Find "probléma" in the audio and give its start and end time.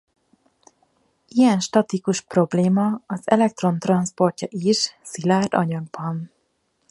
2.21-3.01